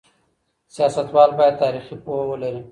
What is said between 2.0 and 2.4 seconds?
پوهه